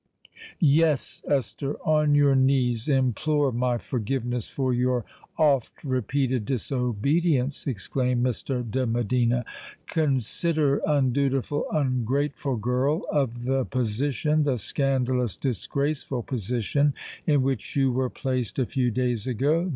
"Yes—Esther—on 0.59 2.15
your 2.15 2.33
knees 2.35 2.89
implore 2.89 3.51
my 3.51 3.77
forgiveness 3.77 4.49
for 4.49 4.73
your 4.73 5.05
oft 5.37 5.83
repeated 5.83 6.43
disobedience!" 6.43 7.67
exclaimed 7.67 8.25
Mr. 8.25 8.67
de 8.67 8.87
Medina. 8.87 9.45
"Consider, 9.85 10.81
undutiful—ungrateful 10.87 12.55
girl—of 12.55 13.43
the 13.43 13.63
position—the 13.65 14.57
scandalous, 14.57 15.37
disgraceful 15.37 16.23
position 16.23 16.95
in 17.27 17.43
which 17.43 17.75
you 17.75 17.91
were 17.91 18.09
placed 18.09 18.57
a 18.57 18.65
few 18.65 18.89
days 18.89 19.27
ago. 19.27 19.69